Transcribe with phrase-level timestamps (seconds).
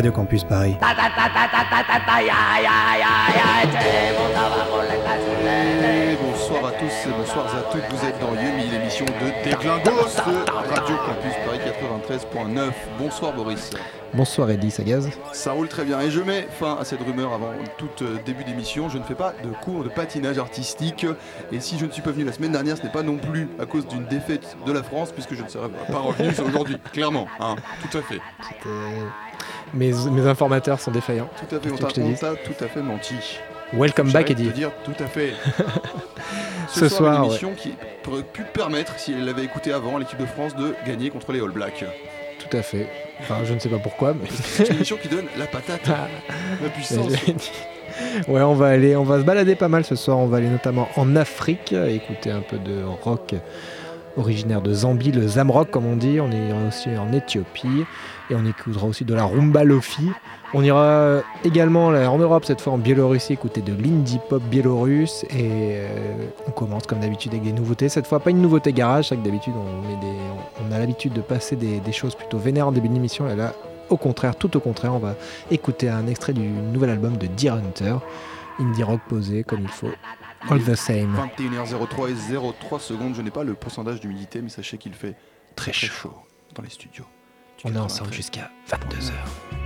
[0.00, 0.78] Radio Campus Paris.
[6.22, 10.96] Bonsoir à tous et bonsoir à toutes, vous êtes dans Yumi, l'émission de Déglingos Radio
[10.96, 11.60] Campus Paris
[12.08, 12.72] 93.9.
[12.98, 13.72] Bonsoir Boris.
[14.14, 15.10] Bonsoir Eddie Sagaz.
[15.32, 18.44] Ça roule très bien et je mets fin à cette rumeur avant tout euh, début
[18.44, 18.88] d'émission.
[18.88, 21.04] Je ne fais pas de cours de patinage artistique
[21.52, 23.50] et si je ne suis pas venu la semaine dernière, ce n'est pas non plus
[23.60, 27.26] à cause d'une défaite de la France puisque je ne serais pas revenu aujourd'hui, clairement.
[27.38, 27.56] hein,
[27.90, 28.20] tout à fait.
[29.74, 31.28] Mes, mes informateurs sont défaillants.
[31.48, 33.14] Tout à fait, on t'a tout à fait menti.
[33.72, 34.48] Welcome back Eddie.
[34.48, 35.32] te dire tout à fait.
[36.68, 37.74] Ce soir, une émission qui
[38.08, 41.40] aurait pu permettre, si elle l'avait écouté avant, l'équipe de France de gagner contre les
[41.40, 41.84] All Blacks.
[42.38, 42.88] Tout à fait.
[43.20, 44.28] Enfin, je ne sais pas pourquoi, mais.
[44.30, 45.86] C'est une émission qui donne la patate,
[46.62, 47.12] la puissance.
[48.28, 50.18] ouais, on va aller, on va se balader pas mal ce soir.
[50.18, 53.34] On va aller notamment en Afrique, écouter un peu de rock
[54.16, 56.20] originaire de Zambie, le Zamrock comme on dit.
[56.20, 57.84] On ira aussi en Éthiopie
[58.30, 60.10] et on écoutera aussi de la rumba lofi.
[60.52, 65.76] On ira également en Europe, cette fois en Biélorussie, écouter de l'indie pop biélorusse et
[65.76, 67.88] euh, on commence comme d'habitude avec des nouveautés.
[67.88, 71.80] Cette fois, pas une nouveauté garage, c'est que d'habitude on, a l'habitude de passer des,
[71.80, 73.54] des choses plutôt vénères en début d'émission et là,
[73.90, 75.14] au contraire, tout au contraire, on va
[75.50, 77.96] écouter un extrait du nouvel album de Deer Hunter,
[78.60, 79.88] indie rock posé comme il faut.
[80.48, 81.14] All the same.
[81.38, 83.14] 21h03 et 03 secondes.
[83.14, 85.16] Je n'ai pas le pourcentage d'humidité, mais sachez qu'il fait
[85.54, 86.14] très chaud
[86.54, 87.06] dans les studios.
[87.64, 87.84] On est 93.
[87.84, 89.59] ensemble jusqu'à 22h.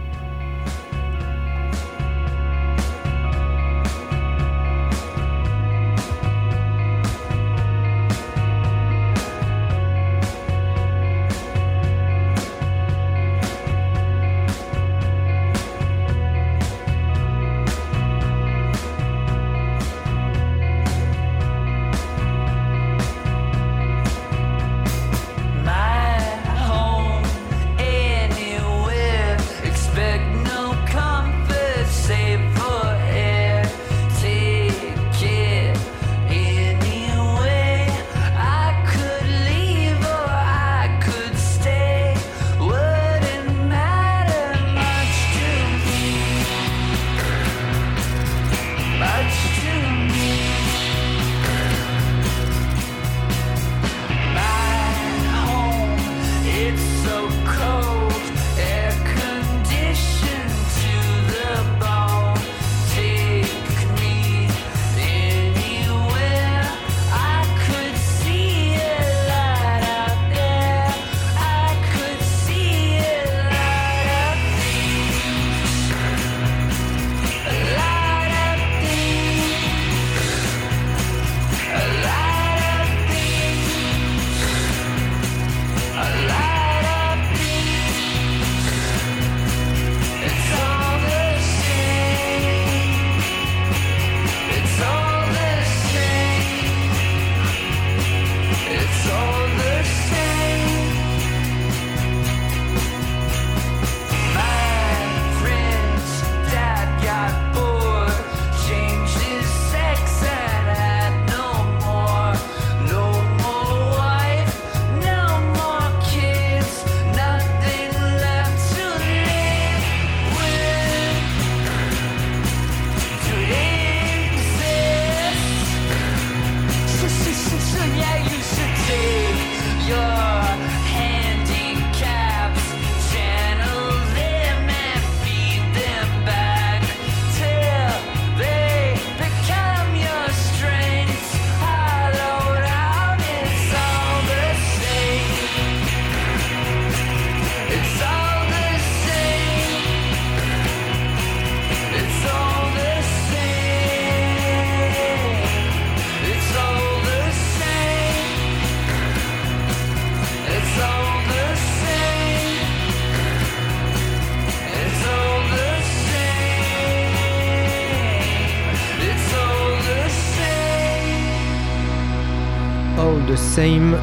[173.54, 173.96] Same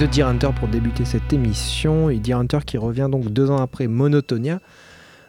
[0.00, 2.10] de Deer Hunter pour débuter cette émission.
[2.10, 4.58] Et Deer Hunter qui revient donc deux ans après Monotonia,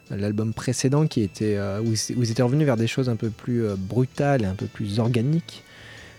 [0.10, 3.63] l'album précédent qui était, euh, où, ils étaient revenus vers des choses un peu plus
[3.63, 5.63] euh, brutales et un peu plus organiques,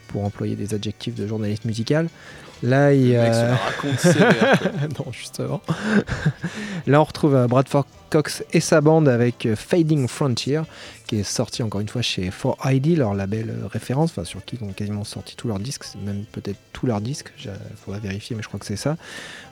[0.07, 2.09] pour employer des adjectifs de journaliste musical.
[2.63, 3.15] Là, il.
[3.17, 3.55] Euh...
[4.99, 5.61] non, justement.
[6.87, 10.63] Là, on retrouve euh, Bradford Cox et sa bande avec euh, Fading Frontier,
[11.07, 14.59] qui est sorti encore une fois chez 4ID, leur label euh, référence, enfin sur qui
[14.61, 17.51] ils ont quasiment sorti tous leurs disques, même peut-être tous leurs disques, il
[17.85, 18.97] faudra vérifier, mais je crois que c'est ça.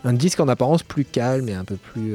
[0.05, 2.15] Un disque en apparence plus calme et un peu plus.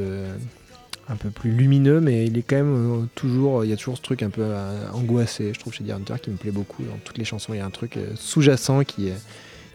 [1.09, 4.01] un peu plus lumineux, mais il est quand même toujours, il y a toujours ce
[4.01, 4.45] truc un peu
[4.93, 6.83] angoissé, je trouve, chez Dear Hunter, qui me plaît beaucoup.
[6.83, 9.17] Dans toutes les chansons, il y a un truc sous-jacent qui est,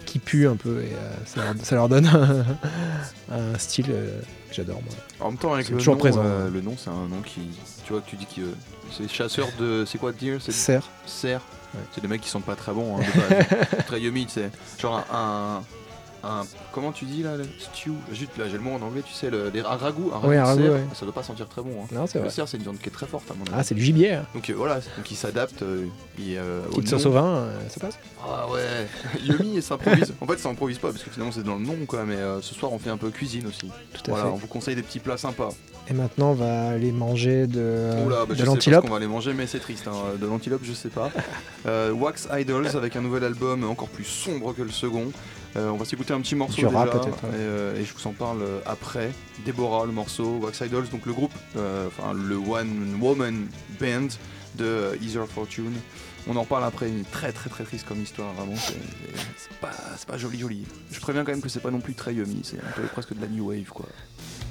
[0.06, 2.06] qui pue un peu et euh, ça, leur, donne
[3.30, 4.94] un, style euh, que j'adore moi.
[5.20, 6.22] En même temps avec le toujours nom, présent.
[6.24, 7.40] Euh, le nom c'est un nom qui
[7.84, 8.42] tu vois que tu dis que
[8.90, 10.88] c'est chasseur de c'est quoi dire c'est Serre.
[11.06, 11.42] Serre.
[11.94, 13.04] C'est des mecs qui sont pas très bons hein,
[13.86, 14.50] très yummy c'est
[14.80, 15.62] genre un
[16.72, 17.92] comment tu dis là, le stew?
[18.12, 20.10] Juste là, j'ai le mot en anglais, tu sais, le, un ragoût.
[20.14, 20.62] Un ragoût, un ragoût
[20.94, 21.82] ça doit pas sentir très bon.
[21.82, 21.86] Hein.
[21.92, 23.54] Non, c'est le cerf, c'est une viande qui est très forte à mon avis.
[23.56, 24.14] Ah, c'est du gibier.
[24.14, 24.26] Hein.
[24.34, 25.62] Donc euh, voilà, donc il s'adapte.
[25.62, 25.86] Euh,
[26.20, 30.12] euh, Petite sauce au vin, ça passe Ah ouais, Yumi et s'improvise.
[30.20, 32.54] en fait, ça improvise pas parce que finalement c'est dans le nom quoi, mais ce
[32.54, 33.70] soir on fait un peu cuisine aussi.
[33.92, 34.30] Tout à voilà, fait.
[34.30, 35.50] on vous conseille des petits plats sympas.
[35.88, 38.84] Et maintenant, on va aller manger de, Oula, bah, de l'antilope.
[38.86, 39.88] On va aller manger, mais c'est triste.
[39.88, 40.18] Hein.
[40.20, 41.10] De l'antilope, je sais pas.
[41.92, 45.10] Wax Idols avec un nouvel album encore plus sombre que le second.
[45.56, 46.86] Euh, on va s'écouter un petit morceau déjà,
[47.34, 49.10] euh, et, je vous en parle euh, après.
[49.44, 53.46] Deborah, le morceau, Wax Idols, donc le groupe, enfin le One Woman
[53.80, 54.08] Band
[54.56, 55.72] de Easier Fortune.
[56.28, 59.70] On en parle après, une très très très triste comme histoire, vraiment, c'est pas,
[60.06, 60.66] pas, joli joli.
[60.92, 63.14] Je préviens quand même que c'est pas non plus très yummy, c'est un peu presque
[63.14, 63.86] de la new wave quoi.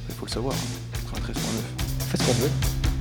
[0.09, 1.19] Il faut le savoir, hein.
[1.21, 1.33] 13.9.
[2.09, 2.98] Faites ce qu'on veut.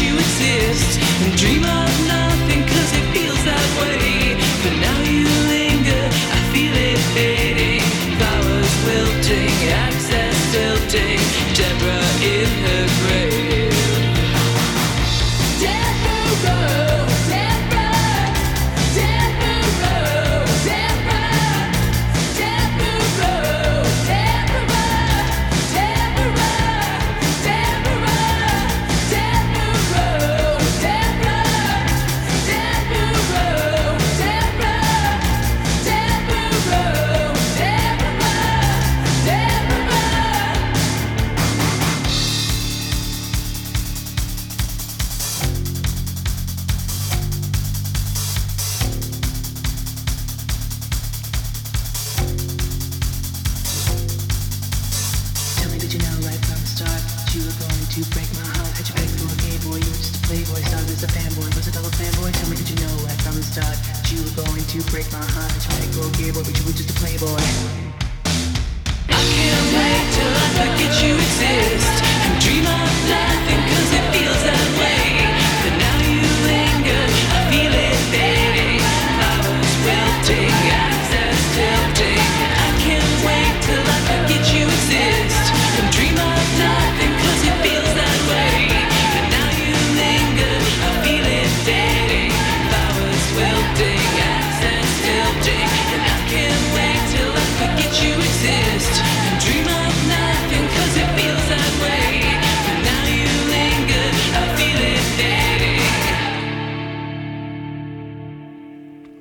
[0.00, 1.87] you exist and dream of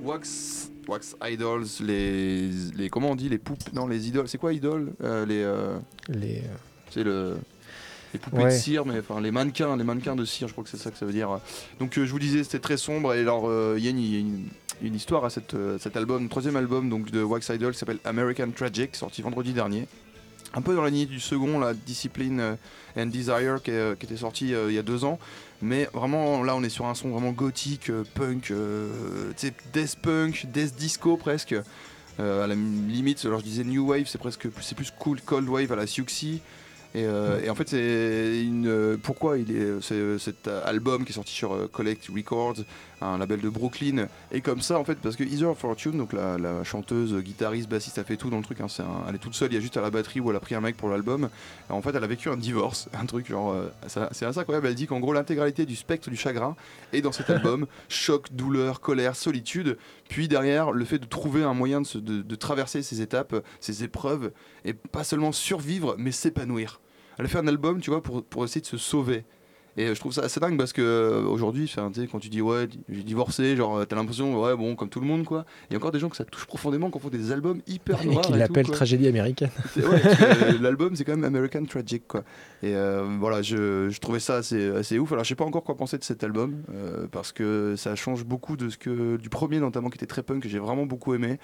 [0.07, 2.89] Wax, Wax Idols, les, les.
[2.89, 3.71] Comment on dit Les poupes?
[3.73, 4.27] Non, les idoles.
[4.27, 5.43] C'est quoi idoles Euh, Les.
[5.43, 5.77] euh,
[6.09, 6.55] Les, euh,
[6.91, 7.37] c'est le.
[8.13, 10.69] Les poupées de cire, mais enfin les mannequins, les mannequins de cire, je crois que
[10.69, 11.39] c'est ça que ça veut dire.
[11.79, 13.13] Donc euh, je vous disais, c'était très sombre.
[13.13, 14.47] Et alors, il y a une, il y a une-
[14.81, 18.51] une histoire à cette, cet album, troisième album donc de Wax Idol, qui s'appelle American
[18.55, 19.87] Tragic, sorti vendredi dernier.
[20.57, 22.55] Un peu dans la lignée du second, la Discipline euh,
[22.97, 25.19] and Desire, qui, euh, était sorti euh, il y a deux ans.
[25.61, 28.51] Mais vraiment, là, on est sur un son vraiment gothique, punk,
[29.71, 31.55] death punk, death disco presque.
[32.17, 35.71] À la limite, alors je disais new wave, c'est presque, c'est plus cool, cold wave
[35.71, 36.41] à la Siouxsie.
[36.95, 38.97] Et, en fait, c'est une.
[39.03, 42.63] Pourquoi il est cet album qui est sorti sur Collect Records,
[43.01, 46.37] un label de Brooklyn, et comme ça en fait parce que Heather Fortune, donc la,
[46.37, 48.59] la chanteuse, guitariste, bassiste, elle fait tout dans le truc.
[48.61, 50.35] hein, un- elle est toute seule, il y a juste à la batterie où elle
[50.35, 51.29] a pris un mec pour l'album.
[51.69, 53.51] En fait, elle a vécu un divorce, un truc genre.
[53.51, 54.67] euh, c'est assez incroyable.
[54.67, 56.55] Elle dit qu'en gros l'intégralité du spectre du chagrin
[56.93, 59.77] est dans cet album choc, douleur, colère, solitude.
[60.09, 63.35] Puis derrière, le fait de trouver un moyen de, se- de- de traverser ces étapes,
[63.59, 64.31] ces épreuves,
[64.65, 66.79] et pas seulement survivre, mais s'épanouir.
[67.19, 69.23] Elle a fait un album, tu vois, pour, pour essayer de se sauver.
[69.77, 71.71] Et je trouve ça assez dingue parce que euh, aujourd'hui,
[72.11, 75.05] quand tu dis ouais, j'ai divorcé, genre euh, t'as l'impression, ouais, bon, comme tout le
[75.05, 75.45] monde, quoi.
[75.69, 78.03] Il y a encore des gens que ça touche profondément, qui font des albums hyper
[78.03, 78.21] noirs.
[78.21, 78.77] qui et l'appelle tout, quoi.
[78.77, 79.51] tragédie américaine.
[79.77, 82.23] Ouais, euh, L'album, c'est quand même American Tragic, quoi.
[82.63, 85.11] Et euh, voilà, je, je trouvais ça assez, assez ouf.
[85.11, 88.25] Alors, je sais pas encore quoi penser de cet album, euh, parce que ça change
[88.25, 91.13] beaucoup de ce que du premier, notamment, qui était très punk, que j'ai vraiment beaucoup
[91.13, 91.37] aimé.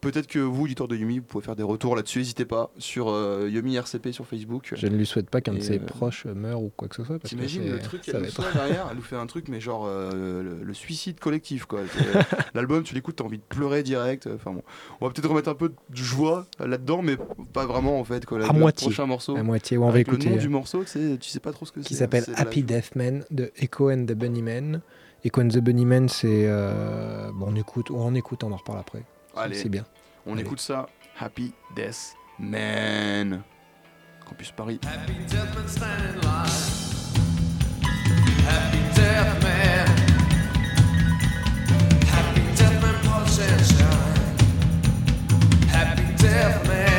[0.00, 2.20] Peut-être que vous, auditeurs de Yumi, vous pouvez faire des retours là-dessus.
[2.20, 4.72] N'hésitez pas sur euh, Yumi RCP sur Facebook.
[4.74, 7.04] Je ne lui souhaite pas qu'un de ses euh, proches meure ou quoi que ce
[7.04, 7.18] soit.
[7.18, 9.60] T'imagines le truc, ça elle va nous sort derrière, elle nous fait un truc, mais
[9.60, 11.80] genre euh, le, le suicide collectif quoi.
[11.92, 14.26] C'est- L'album, tu l'écoutes, t'as envie de pleurer direct.
[14.34, 14.62] Enfin bon,
[15.02, 17.18] on va peut-être remettre un peu de joie là-dedans, mais
[17.52, 18.24] pas vraiment en fait.
[18.24, 18.42] Quoi.
[18.48, 18.86] À moitié.
[18.86, 20.30] prochain morceau, À moitié, où on va avec le écouter.
[20.30, 21.88] nom euh, du morceau, tu sais, pas trop ce que c'est.
[21.88, 24.80] qui s'appelle de la- Happy Death Man de Echo and the Bunnymen.
[25.24, 26.46] Echo and the Bunnymen, c'est.
[26.46, 29.02] euh, Bon, on écoute, ou on écoute, on en reparle après.
[29.36, 29.84] Allez, C'est bien.
[30.26, 30.42] on Allez.
[30.42, 30.86] écoute ça.
[31.18, 33.42] Happy Death Man.
[34.28, 34.80] Campus Paris.
[34.84, 36.48] Happy death man standing in line.
[38.46, 39.86] Happy death man.
[42.06, 44.36] Happy death man pulse and shine.
[45.68, 46.89] Happy death man.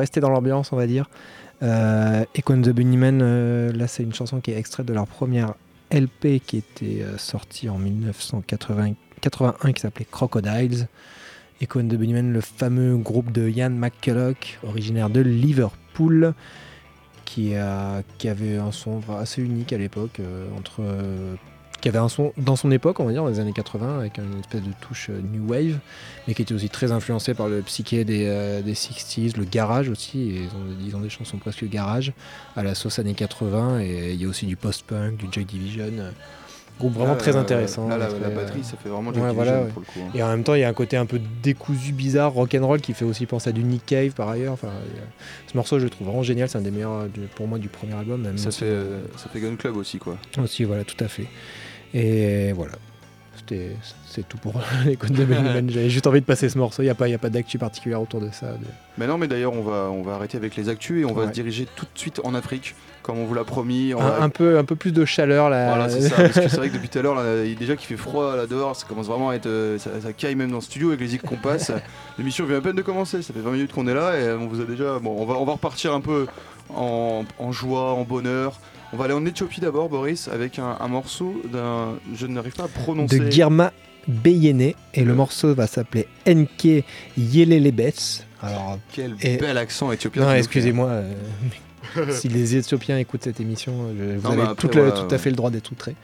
[0.00, 1.08] Rester dans l'ambiance, on va dire.
[1.62, 5.54] Euh, Echo the Bunnymen, euh, là, c'est une chanson qui est extraite de leur première
[5.92, 10.88] LP qui était euh, sortie en 1981 qui s'appelait Crocodiles.
[11.60, 16.32] Echo the Bunnymen, le fameux groupe de Ian McCulloch, originaire de Liverpool,
[17.26, 20.82] qui, a, qui avait un son assez unique à l'époque, euh, entre
[21.80, 24.18] qui avait un son dans son époque, on va dire, dans les années 80, avec
[24.18, 25.78] une espèce de touche euh, new wave,
[26.28, 29.88] mais qui était aussi très influencé par le psyché des, euh, des 60s, le garage
[29.88, 32.12] aussi, et ils ont, ils ont des chansons presque garage,
[32.56, 35.84] à la sauce années 80, et il y a aussi du post-punk, du Joy Division,
[35.98, 36.10] euh,
[36.78, 37.88] groupe vraiment Là, très euh, intéressant.
[37.88, 39.72] Là, la, très, la batterie, ça fait vraiment ouais, Joy voilà, Division, ouais.
[39.72, 40.00] pour le coup.
[40.08, 40.12] hein.
[40.18, 42.94] Et en même temps, il y a un côté un peu décousu, bizarre, rock'n'roll qui
[42.94, 44.54] fait aussi penser à du Nick Cave par ailleurs.
[44.54, 46.48] Enfin, a- ce morceau, je le trouve vraiment génial.
[46.48, 48.22] C'est un des meilleurs du- pour moi du premier album.
[48.22, 50.16] Même Ça si- fait, euh, ça fait Gun Club aussi, quoi.
[50.42, 51.26] aussi, voilà, tout à fait.
[51.94, 52.72] Et voilà.
[54.06, 54.54] C'est tout pour
[54.86, 55.70] les codes de Bunnymen.
[55.72, 56.82] J'avais juste envie de passer ce morceau.
[56.82, 58.46] Il n'y a pas, il y a pas d'actu particulière autour de ça.
[58.96, 61.22] Mais non, mais d'ailleurs, on va, on va arrêter avec les actus et on va
[61.22, 61.26] Ouais.
[61.28, 63.92] se diriger tout de suite en Afrique, comme on vous l'a promis.
[63.92, 65.66] On Un, peu, un peu plus de chaleur là.
[65.68, 66.14] Voilà, c'est ça.
[66.16, 67.20] Parce que c'est vrai que depuis tout à l'heure,
[67.58, 69.46] déjà qu'il fait froid là dehors, ça commence vraiment à être.
[69.46, 71.72] euh, ça, ça caille même dans le studio avec les zik qu'on passe.
[72.18, 74.46] L'émission vient à peine de commencer, ça fait 20 minutes qu'on est là et on
[74.46, 75.00] vous a déjà.
[75.00, 76.26] Bon, on va, on va repartir un peu
[76.72, 78.60] en, en joie, en bonheur.
[78.92, 81.94] On va aller en Éthiopie d'abord, Boris, avec un, un morceau d'un.
[82.14, 83.18] Je n'arrive pas à prononcer.
[83.20, 83.72] de Girma
[84.08, 84.60] Beyene.
[84.94, 86.84] Et le Le- morceau va s'appeler Enke
[87.16, 87.92] Yelelebes.
[88.42, 90.22] Alors, Quel Et- bel accent éthiopien.
[90.24, 90.88] non, excusez-moi.
[90.88, 91.12] euh,
[92.10, 95.06] si les Éthiopiens écoutent cette émission, je- vous Non, avez après, tout, le- voilà, tout
[95.08, 95.14] ouais.
[95.14, 95.94] à fait le droit d'être outré.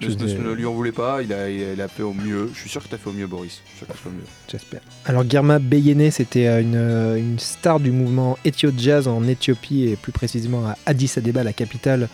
[0.00, 2.50] Ne, lui en voulez pas, il a, il a fait au mieux.
[2.54, 3.60] Je suis sûr que tu as fait au mieux, Boris.
[3.64, 4.24] Je suis sûr que t'as fait au mieux.
[4.50, 4.80] J'espère.
[5.04, 9.84] Alors Girma Beyene, c'était euh, une, euh, une star du mouvement Ethio Jazz en Éthiopie
[9.84, 12.08] et plus précisément à Addis Abeba, la capitale,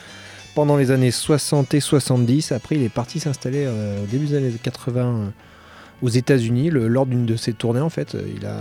[0.55, 2.53] pendant les années 60 et 70.
[2.53, 5.29] Après, il est parti s'installer euh, au début des années 80 euh,
[6.03, 6.71] aux États-Unis.
[6.71, 8.61] Lors d'une de ses tournées, en fait, il a,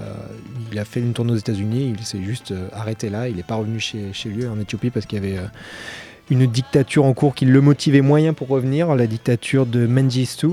[0.71, 1.93] il a fait une tournée aux États-Unis.
[1.97, 3.27] Il s'est juste euh, arrêté là.
[3.29, 5.45] Il n'est pas revenu chez, chez lui en Éthiopie parce qu'il y avait euh,
[6.29, 10.49] une dictature en cours qui le motivait moyen pour revenir, la dictature de Mengistu.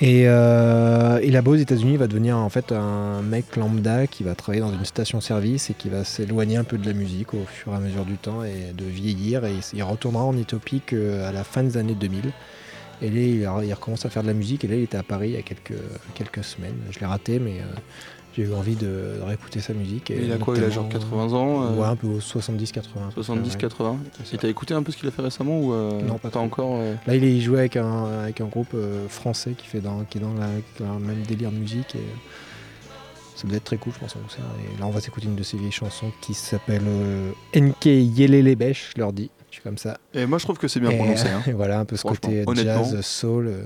[0.00, 4.22] Et, euh, et là-bas aux États-Unis, il va devenir en fait un mec lambda qui
[4.22, 7.44] va travailler dans une station-service et qui va s'éloigner un peu de la musique au
[7.46, 9.44] fur et à mesure du temps et de vieillir.
[9.44, 12.32] Et il retournera en Éthiopie qu'à la fin des années 2000.
[13.00, 14.64] Et là, il recommence à faire de la musique.
[14.64, 15.80] Et là, il était à Paris il y a quelques,
[16.14, 16.76] quelques semaines.
[16.90, 17.80] Je l'ai raté, mais euh,
[18.38, 20.10] j'ai eu envie de, de réécouter sa musique.
[20.12, 23.10] Et il a quoi Il a genre notamment- 80 ans euh, Ouais, un peu 70-80.
[23.12, 23.98] 70, 80.
[24.32, 26.76] Et t'as écouté un peu ce qu'il a fait récemment ou euh, Non, pas encore
[26.76, 29.80] euh, Là, il, est, il jouait avec un, avec un groupe euh, français qui, fait
[29.80, 30.46] dans, qui est dans, la,
[30.78, 31.96] dans le même délire de musique.
[31.96, 31.98] Et,
[33.34, 34.44] ça doit être très cool, je pense, en concert.
[34.58, 38.92] Et là, on va s'écouter une de ses vieilles chansons qui s'appelle euh, Enke Yelelebech,
[38.94, 39.30] je leur dis.
[39.48, 39.98] Je suis comme ça.
[40.12, 41.28] Et moi je trouve que c'est bien et, prononcé.
[41.28, 41.42] hein.
[41.46, 43.62] et voilà, un peu ce côté jazz, soul, euh,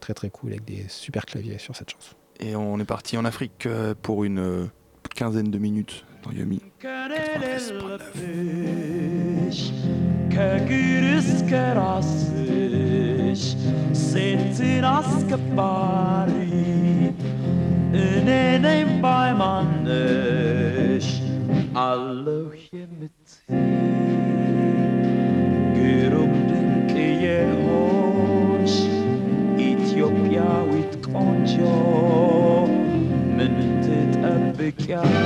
[0.00, 2.14] très très cool, avec des super claviers sur cette chanson.
[2.46, 4.66] Et on est parti en Afrique euh, pour une euh,
[5.14, 6.60] quinzaine de minutes dans Yumi.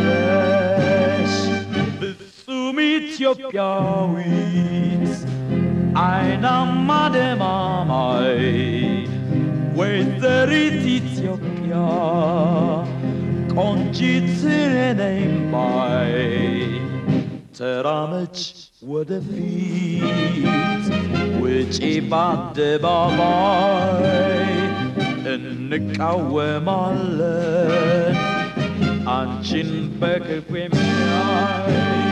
[0.03, 1.33] ትጠብቂያለሽ?
[1.99, 4.31] ፍጹም ኢትዮጵያዊት
[6.03, 8.41] አይናማ ደማማይ
[9.77, 11.73] ወይዘሪት ኢትዮጵያ
[13.55, 15.21] ቆንጂት እኔ ነኝ
[15.53, 16.13] ባይ
[17.57, 18.37] ተራመች
[18.91, 20.85] ወደፊት
[21.41, 21.77] ውጪ
[22.11, 23.61] በአደባባይ
[26.63, 28.17] እንቃወማለን
[29.10, 32.07] an chin beke with me ay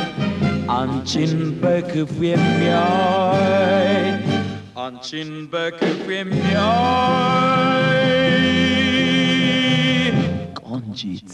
[0.76, 3.98] አንቺን በክፉ የሚያይ
[4.86, 8.02] አንቺን በክፉ የሚያይ
[10.62, 11.30] ቆንጂት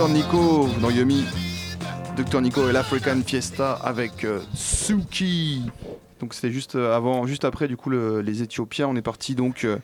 [0.00, 1.26] Dr Nico dans Yumi.
[2.16, 5.60] Dr Nico et l'African Fiesta avec euh, Suki.
[6.20, 8.88] Donc c'était juste euh, avant, juste après du coup le- les Éthiopiens.
[8.88, 9.76] On est parti donc euh,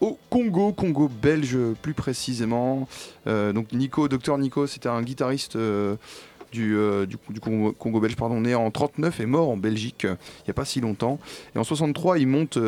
[0.00, 2.88] au Congo, Congo belge plus précisément.
[3.26, 5.56] Donc Nico, Dr Nico, c'était un guitariste
[6.50, 6.76] du,
[7.78, 10.80] Congo, belge, pardon, né en 39 et mort en Belgique il n'y a pas si
[10.80, 11.20] longtemps.
[11.54, 12.58] Et en 63, il monte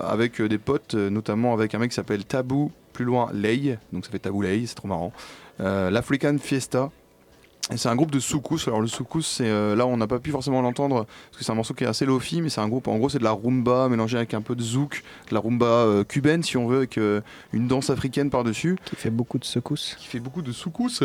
[0.00, 4.10] avec des potes, notamment avec un mec qui s'appelle Tabou, plus loin Ley, donc ça
[4.10, 5.12] fait Tabou Ley, c'est trop marrant.
[5.60, 6.90] Euh, L'African Fiesta.
[7.74, 8.60] C'est un groupe de soukous.
[8.68, 11.50] Alors le soukous, c'est euh, là on n'a pas pu forcément l'entendre parce que c'est
[11.50, 12.86] un morceau qui est assez lofi, mais c'est un groupe.
[12.86, 15.66] En gros, c'est de la rumba mélangée avec un peu de zouk, de la rumba
[15.66, 19.38] euh, cubaine si on veut, avec euh, une danse africaine par dessus, Qui fait beaucoup
[19.38, 19.96] de secousses.
[19.98, 21.02] qui fait beaucoup de soukous.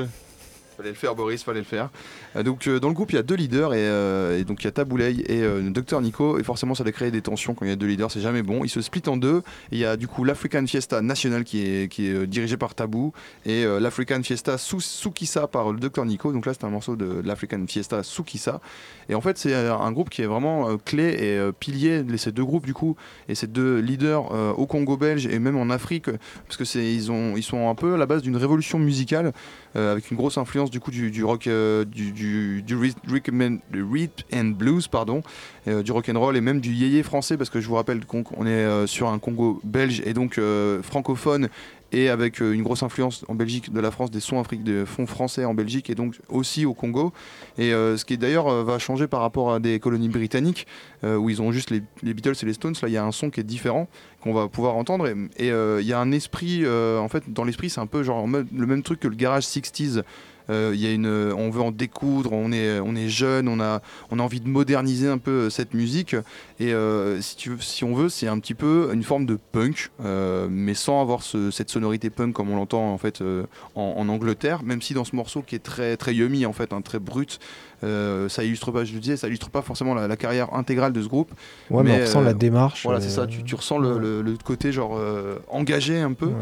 [0.81, 1.89] Fallait le faire, Boris, fallait le faire.
[2.35, 4.65] Euh, donc, euh, dans le groupe, il y a deux leaders, et, euh, donc il
[4.65, 7.69] y a Taboulay et Dr Nico, et forcément, ça va créer des tensions quand il
[7.69, 8.63] y a deux leaders, c'est jamais bon.
[8.63, 11.87] Ils se splitent en deux, il y a du coup l'African Fiesta National qui est,
[11.87, 13.13] qui est euh, dirigé par Tabou,
[13.45, 16.33] et l'African Fiesta Soukissa par le Dr Nico.
[16.33, 18.59] Donc là, c'est un morceau de l'African Fiesta Soukissa.
[19.07, 22.45] Et en fait, c'est un groupe qui est vraiment clé et pilier de ces deux
[22.45, 22.95] groupes, du coup,
[23.29, 26.09] et ces deux leaders au Congo belge et même en Afrique,
[26.47, 29.33] parce que ils ils sont un peu à la base d'une révolution musicale
[29.75, 33.59] avec une grosse influence du coup du, du rock euh, du du, du rhythm
[34.33, 35.21] and blues pardon
[35.67, 38.05] euh, du rock and roll et même du yéyé français parce que je vous rappelle
[38.05, 41.49] qu'on est euh, sur un Congo belge et donc euh, francophone
[41.91, 44.85] et avec euh, une grosse influence en Belgique de la France des sons africains des
[44.85, 47.13] fonds français en Belgique et donc aussi au Congo.
[47.57, 50.67] Et euh, ce qui d'ailleurs va changer par rapport à des colonies britanniques
[51.03, 52.75] euh, où ils ont juste les, les Beatles et les Stones.
[52.81, 53.87] Là il y a un son qui est différent
[54.21, 57.43] qu'on va pouvoir entendre et et, euh, il y a un esprit en fait dans
[57.43, 60.03] l'esprit c'est un peu genre le même truc que le garage 60s
[60.51, 63.81] Euh, y a une, on veut en découdre, on est, on est jeune, on a,
[64.11, 66.15] on a envie de moderniser un peu euh, cette musique.
[66.59, 69.89] Et euh, si, tu, si on veut, c'est un petit peu une forme de punk,
[70.05, 73.21] euh, mais sans avoir ce- cette sonorité punk comme on l'entend en fait
[73.75, 74.61] en, en Angleterre.
[74.63, 77.39] Même si dans ce morceau qui est très, très yummy en fait, un très brut,
[77.83, 80.93] euh, ça illustre pas, je le disais, ça illustre pas forcément la, la carrière intégrale
[80.93, 81.31] de ce groupe.
[81.71, 82.83] Ouais, mais, Mais, on ressent euh, la démarche.
[82.83, 83.25] Voilà, euh, c'est ça.
[83.25, 84.99] Tu, tu ressens le, le- le côté genre
[85.49, 86.27] engagé un peu.
[86.27, 86.33] Ouais.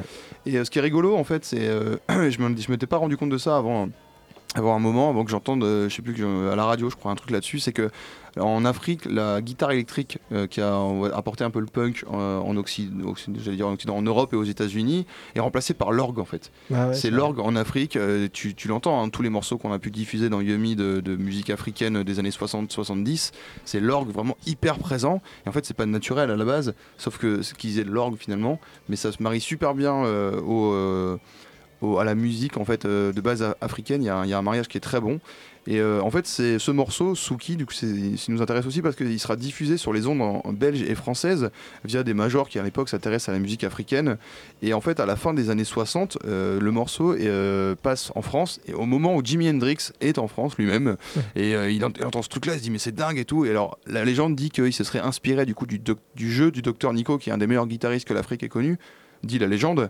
[0.50, 1.68] Et euh, ce qui est rigolo, en fait, c'est.
[1.68, 3.90] euh, je je m'étais pas rendu compte de ça avant,
[4.56, 6.16] avant un moment, avant que j'entende, euh, je sais plus,
[6.52, 7.60] à la radio, je crois, un truc là-dessus.
[7.60, 7.90] C'est que
[8.40, 10.80] en Afrique, la guitare électrique euh, qui a
[11.14, 14.44] apporté un peu le punk euh, en Occident, dire en Occident, en Europe et aux
[14.44, 16.52] États-Unis, est remplacée par l'orgue, en fait.
[16.74, 17.96] Ah ouais, c'est l'orgue en Afrique.
[17.96, 21.00] euh, tu tu l'entends, hein, tous les morceaux qu'on a pu diffuser dans Yumi de,
[21.00, 23.32] de musique africaine des années 60-70,
[23.66, 25.22] c'est l'orgue vraiment hyper présent.
[25.46, 27.92] Et en fait, c'est pas naturel à la base, sauf que ce qu'ils aient de
[27.92, 31.20] l'orgue finalement, mais ça se marie super bien au,
[31.82, 34.02] au- à la musique en fait euh, de base africaine.
[34.04, 35.20] Il y, a un- il y a un mariage qui est très bon.
[35.68, 37.74] Et euh, en fait, c'est ce morceau, Suki, du coup,
[38.30, 41.52] nous intéresse aussi parce qu'il sera diffusé sur les ondes en, en belge et française
[41.86, 44.18] via des majors qui à l'époque s'intéressent à la musique africaine.
[44.64, 47.14] Et en fait, à la fin des années 60, euh, le morceau
[47.84, 48.60] passe en France.
[48.68, 50.96] Et au moment où Jimi Hendrix est en France lui-même,
[51.36, 53.46] et il, ent- il entend ce truc-là, il se dit mais c'est dingue et tout.
[53.46, 56.94] Et alors, la légende dit qu'il se serait inspiré du coup du jeu du docteur
[56.94, 58.80] Nico, qui est un des meilleurs guitaristes que l'Afrique ait connu
[59.24, 59.90] dit la légende.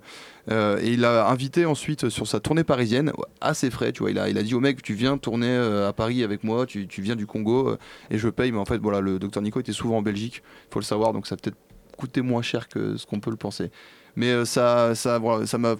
[0.49, 3.11] Euh, et il l'a invité ensuite sur sa tournée parisienne,
[3.41, 4.11] assez frais, tu vois.
[4.11, 6.65] Il a, il a dit au mec, tu viens tourner euh, à Paris avec moi,
[6.65, 7.77] tu, tu viens du Congo, euh,
[8.09, 8.51] et je paye.
[8.51, 11.27] Mais en fait, voilà, le docteur Nico était souvent en Belgique, faut le savoir, donc
[11.27, 11.57] ça peut-être
[11.97, 13.71] coûté moins cher que ce qu'on peut le penser.
[14.15, 15.75] Mais ça ça voilà, ça m'a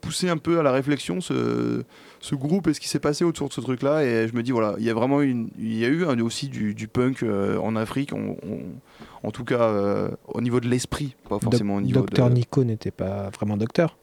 [0.00, 1.82] poussé un peu à la réflexion, ce,
[2.24, 4.02] ce groupe et ce qui s'est passé autour de ce truc-là.
[4.04, 6.48] Et je me dis, voilà, il y a vraiment une, il y a eu aussi
[6.48, 10.68] du, du punk euh, en Afrique, on- on- en tout cas euh, au niveau de
[10.68, 12.34] l'esprit, pas forcément au niveau Docteur de...
[12.34, 13.96] Nico n'était pas vraiment docteur.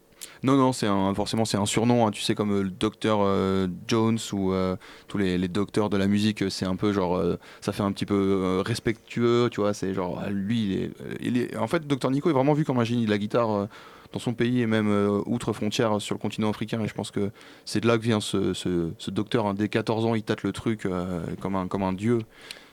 [0.44, 3.20] Non, non, c'est un, forcément c'est un surnom, hein, tu sais, comme euh, le docteur
[3.22, 4.76] euh, Jones ou euh,
[5.08, 7.92] tous les, les docteurs de la musique, c'est un peu genre, euh, ça fait un
[7.92, 12.12] petit peu respectueux, tu vois, c'est genre, lui, il est, il est- En fait, docteur
[12.12, 13.68] Nico est vraiment vu comme un génie de la guitare
[14.14, 17.12] dans son pays et même euh, outre frontière sur le continent africain, et je pense
[17.12, 17.32] que
[17.66, 19.54] c'est de là que vient ce, ce, ce docteur, hein.
[19.54, 22.20] dès 14 ans, il tâte le truc euh, comme, un, comme un dieu.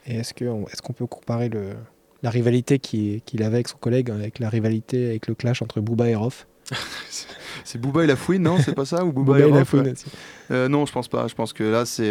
[0.05, 0.33] Et est-ce
[0.81, 1.71] qu'on peut comparer le,
[2.23, 5.79] la rivalité qui- qu'il avait avec son collègue avec la rivalité avec le clash entre
[5.81, 6.47] Booba et Rof?
[7.63, 8.57] C'est Booba et la fouine, non?
[8.59, 9.93] C'est pas ça Ou Booba, Booba et Rof, Lafouine ouais.
[10.51, 11.27] Euh, non, je pense pas.
[11.27, 12.09] Je pense que là, c'est.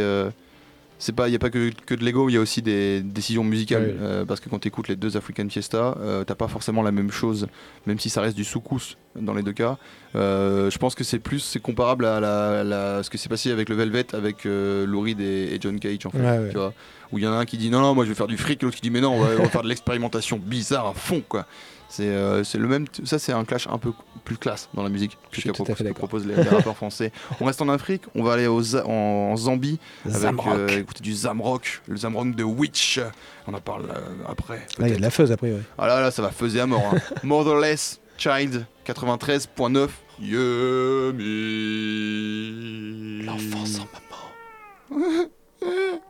[0.98, 3.00] C'est pas, il n'y a pas que, que de l'ego, il y a aussi des
[3.02, 3.96] décisions musicales.
[4.00, 6.90] Euh, parce que quand tu écoutes les deux African Fiesta, euh, t'as pas forcément la
[6.92, 7.46] même chose,
[7.86, 9.78] même si ça reste du soukous dans les deux cas.
[10.16, 13.50] Euh, je pense que c'est plus, c'est comparable à, la, la- ce que s'est passé
[13.52, 16.18] avec le Velvet, avec euh, Lou Reed et, et John Cage, en fait.
[16.18, 16.48] Ouais.
[16.50, 16.72] Tu vois,
[17.12, 18.36] où il y en a un qui dit non, non, moi je vais faire du
[18.36, 20.86] fric, et l'autre qui dit mais non, on va, on va faire de l'expérimentation bizarre
[20.88, 21.46] à fond, quoi.
[21.90, 22.86] C'est euh, c'est le même.
[23.04, 23.92] Ça, c'est un clash un peu
[24.24, 27.12] plus classe dans la musique que ce que proposent les, les rappeurs français.
[27.40, 31.80] On reste en Afrique, on va aller en, en Zambie avec euh, écouter du Zamrock,
[31.88, 33.00] le Zamrock de Witch.
[33.46, 34.66] On en parle euh, après.
[34.78, 35.50] Là, il y a de la fuzz après.
[35.52, 35.62] ouais.
[35.78, 36.82] Ah là là, ça va faiser à mort.
[36.94, 36.98] hein.
[37.22, 39.88] Motherless Child 93.9.
[40.20, 41.24] Yummy.
[43.24, 43.86] L'enfant sans
[44.90, 44.90] maman.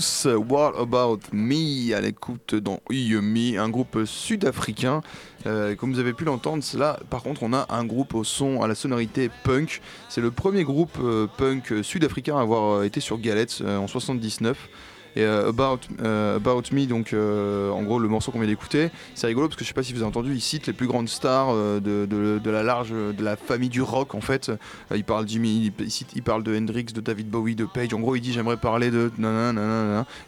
[0.00, 5.02] Youth, What About Me à l'écoute dans Yumi, un groupe sud-africain.
[5.46, 8.62] Euh, comme vous avez pu l'entendre, là par contre on a un groupe au son,
[8.62, 9.82] à la sonorité punk.
[10.08, 14.70] C'est le premier groupe euh, punk sud-africain à avoir euh, été sur Galette en 79.
[15.16, 18.90] Et euh, About, euh, About Me, donc euh, en gros le morceau qu'on vient d'écouter,
[19.14, 20.86] c'est rigolo parce que je sais pas si vous avez entendu, il cite les plus
[20.86, 24.52] grandes stars de, la large, de la famille du rock en fait.
[24.94, 27.92] Il parle Jimmy, il, cite- il parle de Hendrix, de David Bowie, de Page.
[27.92, 29.10] En gros, il dit j'aimerais parler de.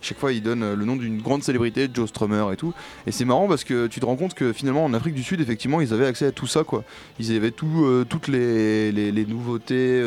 [0.00, 2.74] Chaque fois, il donne le nom d'une grande célébrité, Joe Strummer et tout.
[3.06, 5.40] Et c'est marrant parce que tu te rends compte que finalement en Afrique du Sud,
[5.40, 6.82] effectivement, ils avaient accès à tout ça quoi.
[7.20, 10.02] Ils avaient tout, toutes les, les- nouveautés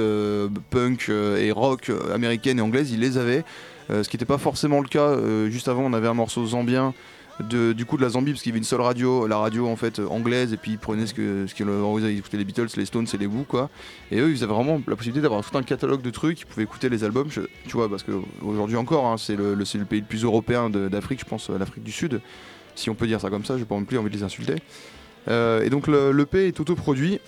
[0.69, 3.43] punk et rock américaines et anglaises, ils les avaient.
[3.91, 4.99] Euh, ce qui n'était pas forcément le cas.
[5.09, 6.93] Euh, juste avant, on avait un morceau zambien.
[7.41, 9.67] De, du coup de la Zambie parce qu'il y avait une seule radio la radio
[9.67, 12.86] en fait euh, anglaise et puis ils prenaient ce qu'ils ils écoutaient les Beatles les
[12.86, 13.69] Stones et les Who quoi
[14.09, 16.63] et eux ils avaient vraiment la possibilité d'avoir tout un catalogue de trucs ils pouvaient
[16.63, 17.41] écouter les albums tu
[17.73, 21.19] vois parce que aujourd'hui encore hein, c'est le, le- le pays le plus européen d'Afrique
[21.19, 22.21] je pense l'Afrique du Sud
[22.73, 24.55] si on peut dire ça comme ça j'ai pas non plus envie de les insulter
[25.27, 27.19] et donc le- l'EP est autoproduit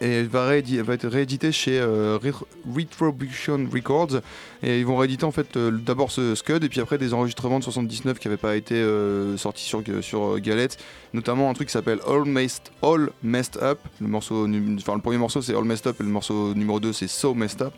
[0.00, 2.32] et réédi- va être réédité chez euh, Ret-
[2.74, 4.20] Retribution Records.
[4.62, 7.58] Et ils vont rééditer en fait euh, d'abord ce Scud et puis après des enregistrements
[7.58, 10.78] de 79 qui n'avaient pas été euh, sortis sur, sur euh, Galette.
[11.12, 13.78] Notamment un truc qui s'appelle All Messed, All Messed Up.
[14.00, 14.46] Le morceau
[14.78, 17.34] enfin le premier morceau c'est All Messed Up et le morceau numéro 2 c'est So
[17.34, 17.74] Messed Up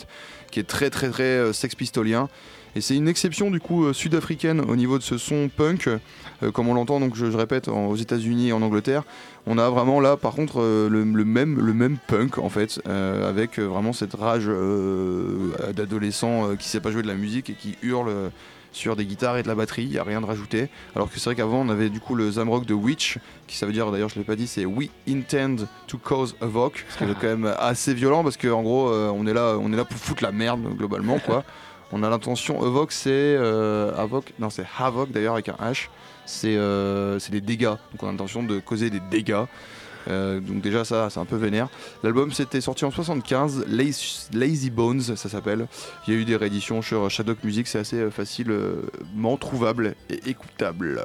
[0.50, 2.28] qui est très très très sex pistolien
[2.76, 6.50] et c'est une exception du coup euh, sud-africaine au niveau de ce son punk euh,
[6.52, 9.02] comme on l'entend donc je, répète en- aux États-Unis et en Angleterre
[9.46, 13.58] on a vraiment là par contre euh, le, même, le même punk en fait avec
[13.58, 14.48] vraiment cette rage
[15.74, 18.30] d'adolescent qui sait pas jouer de la musique et qui hurle
[18.72, 20.68] sur des guitares et de la batterie, il n'y a rien de rajouté.
[20.94, 23.66] Alors que c'est vrai qu'avant on avait du coup le Zamrock de Witch, qui ça
[23.66, 27.10] veut dire d'ailleurs je l'ai pas dit, c'est We Intend to Cause Havoc, ce qui
[27.10, 29.84] est quand même assez violent parce qu'en gros euh, on, est là, on est là
[29.84, 31.44] pour foutre la merde globalement quoi.
[31.92, 35.88] On a l'intention, Havoc c'est euh, Havoc, non c'est Havoc d'ailleurs avec un H,
[36.26, 39.44] c'est euh, c'est des dégâts, donc on a l'intention de causer des dégâts.
[40.06, 41.68] Euh, donc déjà ça c'est un peu vénère.
[42.02, 45.66] L'album c'était sorti en 75, Lazy, Lazy Bones ça s'appelle.
[46.06, 50.28] Il y a eu des rééditions sur Shadowk Music, c'est assez euh, facilement trouvable et
[50.28, 51.04] écoutable.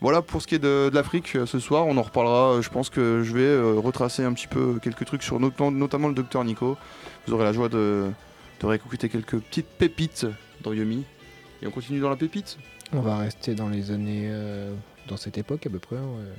[0.00, 2.54] Voilà pour ce qui est de, de l'Afrique euh, ce soir, on en reparlera.
[2.54, 5.52] euh, Je pense que je vais euh, retracer un petit peu quelques trucs sur not-
[5.70, 6.76] notamment le Docteur Nico.
[7.26, 8.06] Vous aurez la joie de,
[8.62, 10.26] de réécouter quelques petites pépites
[10.62, 11.04] dans Yomi.
[11.62, 12.58] Et on continue dans la pépite
[12.92, 14.28] On va rester dans les années.
[14.30, 14.74] euh,
[15.08, 15.96] dans cette époque à peu près.
[15.96, 16.32] ouais.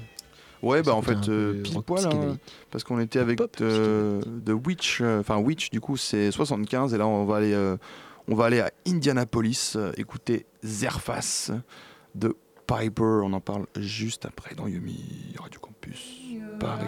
[0.61, 2.37] Ouais, bah en fait, euh, pile poil, hein,
[2.71, 6.93] parce qu'on était avec Pop euh, The Witch, euh, enfin Witch, du coup c'est 75,
[6.93, 7.75] et là on va aller, euh,
[8.29, 11.51] on va aller à Indianapolis, euh, écouter Zerfas
[12.15, 12.33] de
[12.65, 15.03] Piper, on en parle juste après dans Yumi
[15.37, 16.15] Radio Campus
[16.61, 16.85] Paris.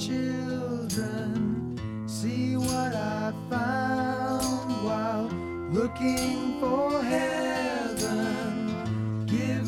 [0.00, 1.71] children.
[2.20, 5.28] See what I found while
[5.72, 8.66] looking for heaven.
[9.26, 9.61] Give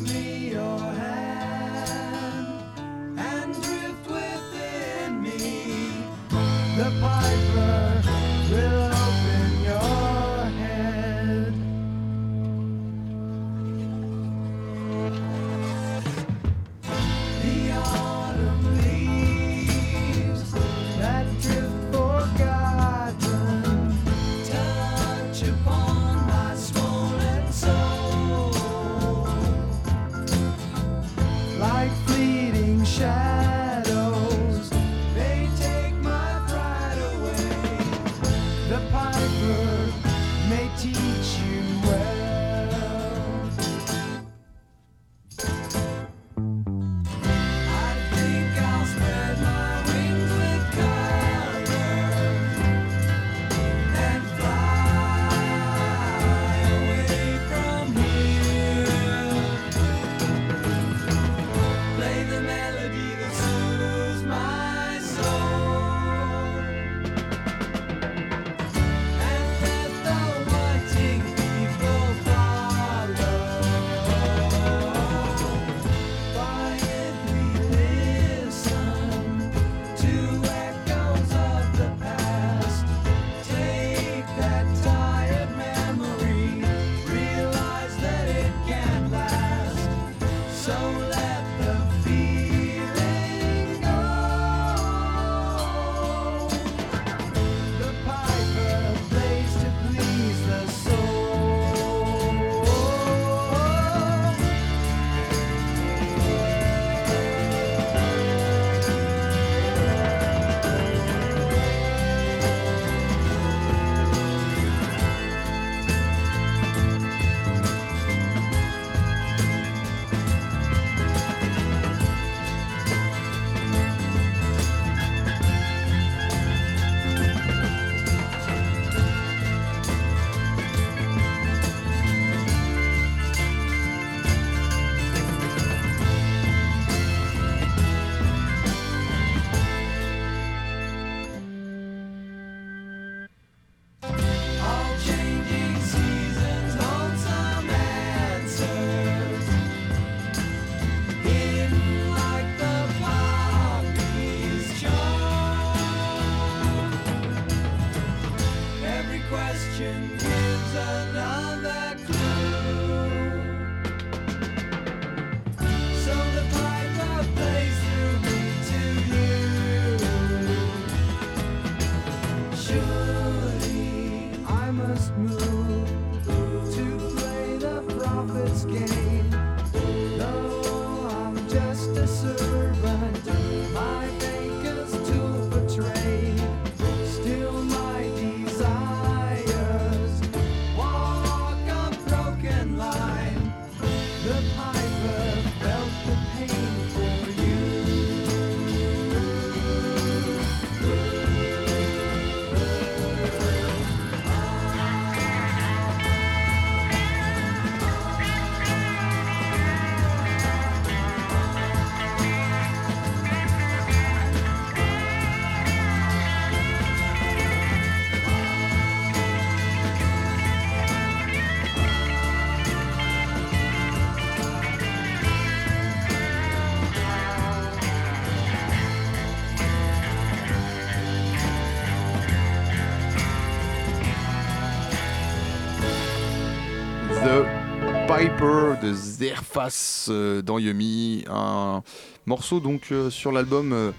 [239.25, 241.81] Zerfas euh, dans Yumi, un
[242.27, 243.91] morceau donc euh, sur l'album euh,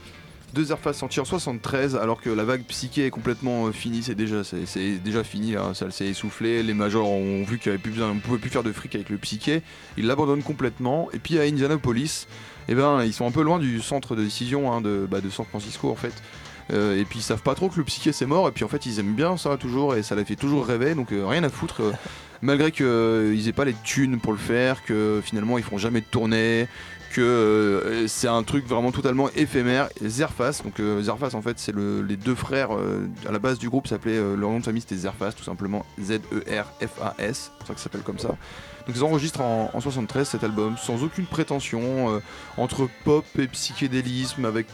[0.55, 4.43] de Zerfas sorti en 73 alors que la vague psyché est complètement finie, c'est déjà,
[5.05, 8.51] déjà fini, là, ça s'est essoufflé, les majors ont vu qu'il avait plus pouvait plus
[8.51, 9.63] faire de fric avec le psyché,
[9.97, 11.09] ils l'abandonnent complètement.
[11.13, 12.29] Et puis à Indianapolis,
[12.69, 15.45] eh ben, ils sont un peu loin du centre de décision hein, bah, de San
[15.45, 16.15] Francisco en fait.
[16.73, 18.49] Euh, et puis ils savent pas trop que le psyché c'est mort.
[18.49, 19.95] Et puis en fait ils aiment bien ça toujours.
[19.95, 20.95] Et ça les fait toujours rêver.
[20.95, 21.93] Donc euh, rien à foutre euh,
[22.43, 26.07] malgré qu'ils aient pas les thunes pour le faire que finalement ils font jamais de
[26.07, 26.69] tournée
[27.13, 29.89] que euh, c'est un truc vraiment totalement éphémère.
[30.05, 33.59] Zerfas donc euh, Zerfas en fait c'est le- les deux frères euh, à la base
[33.59, 37.01] du groupe s'appelait leur nom de famille c'était Zerfas tout simplement Z E R F
[37.01, 37.53] A S.
[37.53, 38.29] C'est pour ça que ça s'appelle comme ça.
[38.87, 42.21] Donc ils enregistrent en, en 73 cet album sans aucune prétention
[42.57, 44.67] entre pop et psychédélisme avec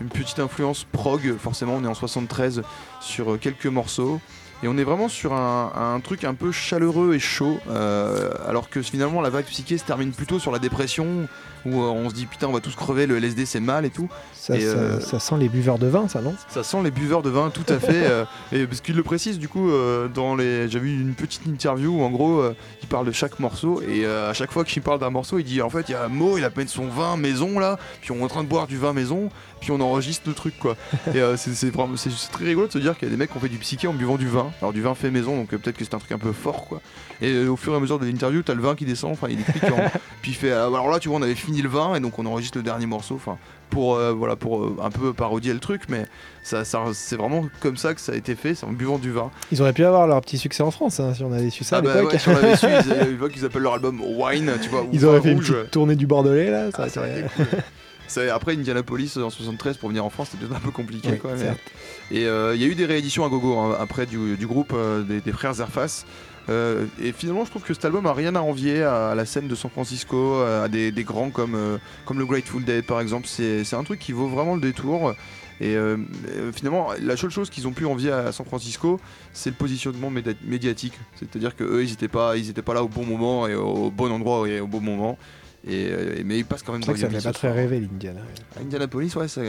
[0.00, 2.62] une petite influence prog, forcément on est en 73
[3.00, 4.20] sur euh, quelques morceaux.
[4.64, 8.70] Et on est vraiment sur un, un truc un peu chaleureux et chaud, euh, alors
[8.70, 11.28] que finalement la vague psyché se termine plutôt sur la dépression,
[11.66, 13.90] où euh, on se dit putain on va tous crever, le LSD c'est mal et
[13.90, 14.08] tout.
[14.32, 16.34] Ça, Et, ça- euh, ça sent les buveurs de vin, ça, non?
[16.48, 18.06] Ça sent les buveurs de vin, tout à fait.
[18.52, 19.70] et parce qu'il le précise, du coup,
[20.14, 22.42] dans les, j'avais eu une petite interview où en gros,
[22.82, 25.60] il parle de chaque morceau et à chaque fois qu'il parle d'un morceau, il dit
[25.60, 28.22] en fait, il y a Mo, il appelle son vin maison là, puis on est
[28.22, 29.28] en train de boire du vin maison,
[29.60, 30.76] puis on enregistre le truc quoi.
[31.14, 33.36] et c'est, c'est, c'est très rigolo de se dire qu'il y a des mecs qui
[33.36, 34.50] ont fait du psyché en buvant du vin.
[34.60, 36.64] Alors du vin fait maison, donc euh, peut-être que c'est un truc un peu fort
[36.66, 36.80] quoi.
[37.20, 39.28] Et euh, au fur et à mesure de l'interview, t'as le vin qui descend, enfin
[39.28, 39.76] il qu'en-
[40.22, 42.18] puis il fait, ah, alors là tu vois, on avait fini le vin et donc
[42.18, 43.36] on enregistre le dernier morceau, enfin
[43.70, 46.06] pour euh, voilà pour euh, un peu parodier le truc, mais
[46.42, 49.10] ça, ça- c'est vraiment comme ça que ça a été fait, c'est en buvant du
[49.10, 49.30] vin.
[49.52, 51.76] Ils auraient pu avoir leur petit succès en France, hein, si on avait su ça
[51.76, 52.12] ah à bah l'époque.
[52.12, 54.82] ouais, si on l'avait su, ils, ils voient qu'ils appellent leur album Wine, tu vois.
[54.82, 55.52] ou Ils auraient Vin fait une rouge.
[55.52, 56.70] petite tournée du Bordelais, là.
[56.70, 57.58] Ça Ah, ça aurait aurait été- été cool.
[58.06, 61.18] C'est- Après Indianapolis en 73 pour venir en France c'était peut-être un peu compliqué Oui,
[61.18, 61.58] quoi, mais- certes.
[62.10, 64.72] Et euh, il y a eu des rééditions à gogo hein, après du, du groupe
[64.74, 66.04] euh, des, des frères Zerfas.
[66.50, 69.24] Euh, et finalement je trouve que cet album a rien à envier à, à la
[69.24, 71.56] scène de San Francisco, à des, des grands comme,
[72.04, 73.26] comme le Grateful Dead par exemple.
[73.26, 75.14] C'est un truc qui vaut vraiment le détour.
[75.60, 75.96] Et euh,
[76.52, 79.00] finalement, la seule chose qu'ils ont pu envier à San Francisco,
[79.32, 80.94] c'est le positionnement médiatique.
[81.14, 83.88] C'est-à-dire que eux, ils n'étaient pas, ils étaient pas là au bon moment et au
[83.90, 85.16] bon endroit et au bon moment.
[85.66, 85.90] Et,
[86.24, 88.20] mais ils passent quand même C'est vrai que ça les pas très rêver l'Indiana.
[88.56, 89.44] À Indianapolis, ouais, c'est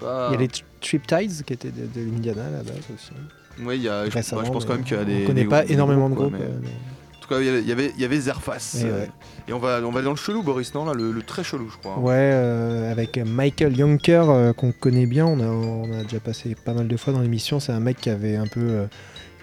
[0.00, 0.28] pas.
[0.30, 3.12] Il y a les Tri- Triptides qui étaient de, de l'Indiana à la base aussi.
[3.64, 5.22] Ouais, il y a, je, pense quand même qu'il y a des.
[5.24, 6.32] On connaît des- pas énormément de groupes.
[6.32, 6.58] mais- euh,
[7.18, 8.74] En tout cas, il y avait- il y avait, Zerfas.
[8.78, 9.10] Ouais, euh, ouais.
[9.48, 11.44] Et on va, on va aller dans le chelou, Boris, non là, le, le très
[11.44, 11.98] chelou, je crois.
[11.98, 16.56] Ouais, euh, avec Michael Yonker euh, qu'on connaît bien, on a, on a déjà passé
[16.64, 17.60] pas mal de fois dans l'émission.
[17.60, 18.86] C'est un mec qui avait un peu euh,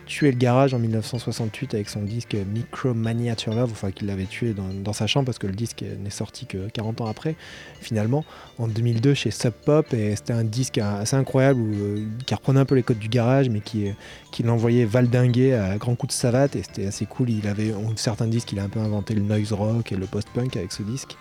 [0.09, 4.53] tué le garage en 1968 avec son disque Micromania to Love, enfin qu'il l'avait tué
[4.53, 7.35] dans, sa chambre parce que le disque n'est sorti que 40 ans après,
[7.79, 8.25] finalement,
[8.57, 9.93] en 2002 chez Sub Pop.
[9.93, 13.49] Et c'était un disque assez incroyable euh, qui reprenait un peu les codes du garage,
[13.49, 13.91] mais qui,
[14.31, 16.55] qui l'envoyait valdinguer à grands coups de savate.
[16.55, 17.29] Et c'était assez cool.
[17.29, 20.57] Il avait certains disques, il a un peu inventé le noise rock et le post-punk
[20.57, 21.15] avec ce disque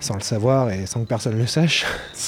[0.00, 1.86] sans le savoir et sans que personne le sache.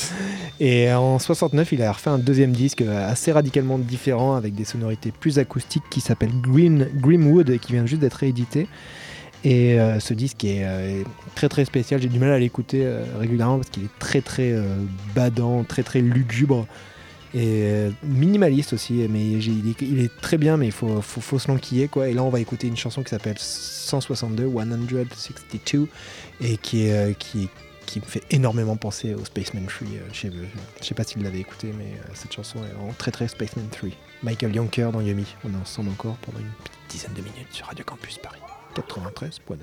[0.61, 5.13] et en 69, il a refait un deuxième disque assez radicalement différent avec des sonorités
[5.13, 8.67] plus acoustiques qui s'appelle Green Grimwood et qui vient juste d'être réédité.
[9.45, 11.05] Et euh, ce disque est, euh, est
[11.35, 12.01] très très spécial.
[12.01, 14.53] J'ai du mal à l'écouter euh, régulièrement parce qu'il est très très
[15.15, 16.67] badant, très très lugubre
[17.35, 19.07] et minimaliste aussi.
[19.11, 21.87] Mais j'ai- il, est, il est très bien, mais il faut, faut, faut se l'enquiller
[21.87, 22.09] quoi.
[22.09, 24.49] Et là, on va écouter une chanson qui s'appelle 162,
[25.15, 25.89] 162,
[26.41, 27.49] et euh, qui,
[27.97, 30.47] me fait énormément penser au Spaceman 3 euh, chez eux.
[30.81, 33.29] Je sais pas si vous l'avez écouté, mais euh, cette chanson est vraiment très très
[33.29, 33.91] Spaceman 3.
[34.23, 35.27] Michael Yonker dans Yumi.
[35.45, 38.41] On est ensemble encore pendant une petite dizaine de minutes sur Radio Campus Paris
[38.75, 39.57] 93.9.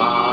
[0.00, 0.27] I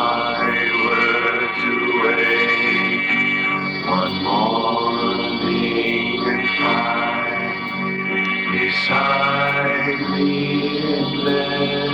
[9.85, 11.89] beside me in bed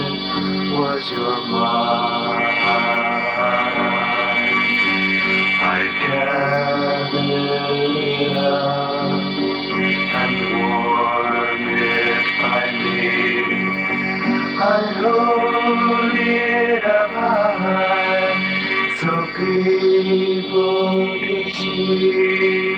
[0.79, 2.41] was your mind.
[5.63, 7.19] I'd gather
[7.69, 9.01] it up
[10.19, 12.99] and warm it by me.
[14.57, 14.65] I
[15.01, 17.13] hold it up
[18.99, 20.79] so people
[21.19, 22.70] can see.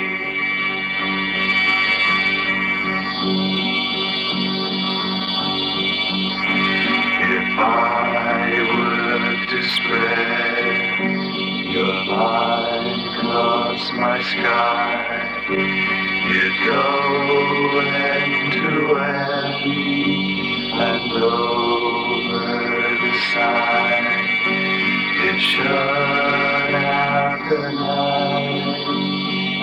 [15.50, 19.66] You'd go end to end
[20.74, 22.40] and over
[23.02, 24.24] the side.
[25.26, 25.66] It shut
[26.76, 28.88] out the night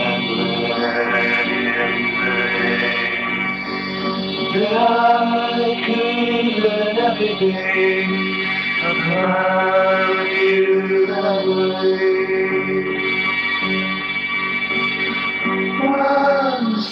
[0.07, 0.25] and
[0.69, 3.11] let in the day.
[4.53, 4.63] Could
[6.63, 8.11] learn everything
[8.83, 12.20] about you that way.
[16.81, 16.89] One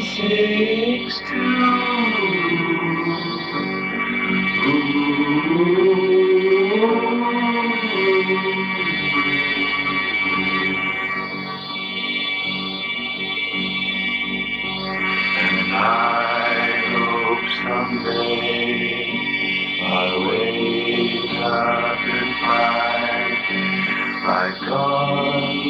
[0.00, 1.87] six two.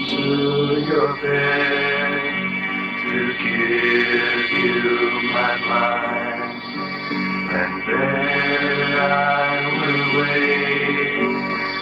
[0.09, 2.13] To your bed
[3.03, 3.13] to
[3.45, 4.89] give you
[5.33, 6.63] my mind,
[7.53, 9.13] and there I
[9.81, 11.17] will wait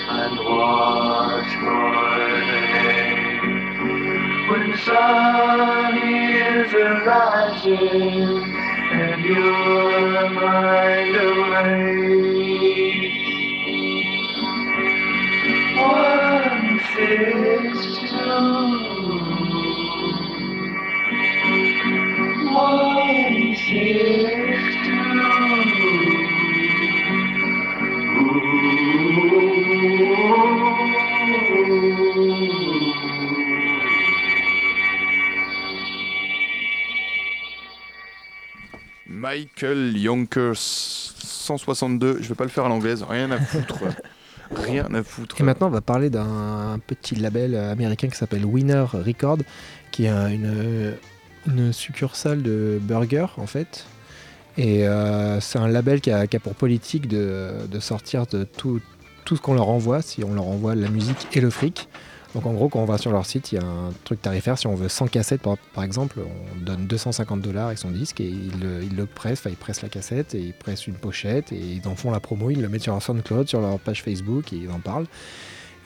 [0.09, 3.15] and watch for day.
[4.51, 7.87] When sun is arising
[8.93, 11.87] and your mind away.
[15.77, 17.46] One six
[39.09, 43.79] Michael Yonkers 162, je vais pas le faire à l'anglaise, rien à foutre.
[45.39, 49.39] Et maintenant, on va parler d'un petit label américain qui s'appelle Winner Record,
[49.91, 50.31] qui est un-
[51.47, 53.87] une, succursale de Burger, en fait.
[54.59, 58.81] Et euh, c'est un label qui a, pour politique de, sortir de tout
[59.29, 61.89] ce qu'on leur envoie, si on leur envoie la musique et le fric.
[62.37, 64.59] Donc en gros, quand on va sur leur site, il y a un truc tarifaire.
[64.59, 68.29] Si on veut 100 cassettes, par, exemple, on donne 250 dollars avec son disque et
[68.29, 68.61] ils
[68.95, 71.97] le, pressent, enfin ils pressent la cassette et ils pressent une pochette et ils en
[71.97, 74.71] font la promo, ils le mettent sur leur SoundCloud, sur leur page Facebook et ils
[74.71, 75.07] en parlent.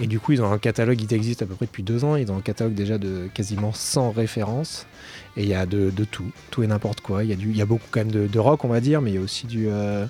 [0.01, 2.17] Et du coup, ils ont un catalogue qui existe à peu près depuis deux ans.
[2.17, 4.87] Ils ont un catalogue déjà de quasiment 100 références.
[5.37, 7.23] Et il y a de, tout, tout et n'importe quoi.
[7.23, 9.15] Il y, a il beaucoup quand même de, de rock, on va dire, mais il
[9.15, 10.07] y a aussi du, euh,